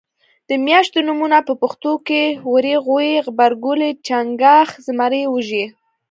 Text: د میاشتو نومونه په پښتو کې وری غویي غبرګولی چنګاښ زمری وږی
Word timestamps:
د 0.49 0.51
میاشتو 0.65 0.99
نومونه 1.07 1.37
په 1.47 1.53
پښتو 1.61 1.91
کې 2.07 2.21
وری 2.51 2.75
غویي 2.85 3.15
غبرګولی 3.25 3.89
چنګاښ 4.07 4.69
زمری 4.85 5.23
وږی 5.33 5.65